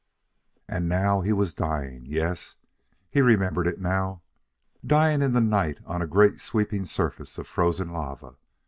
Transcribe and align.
And 0.67 0.89
now 0.89 1.21
he 1.21 1.31
was 1.31 1.53
dying 1.53 2.07
yes, 2.07 2.55
he 3.11 3.21
remembered 3.21 3.67
it 3.67 3.79
now 3.79 4.23
dying 4.83 5.21
in 5.21 5.33
the 5.33 5.41
night 5.41 5.79
on 5.85 6.01
a 6.01 6.07
great, 6.07 6.39
sweeping 6.39 6.85
surface 6.87 7.37
of 7.37 7.45
frozen 7.47 7.91
lava.... 7.91 8.33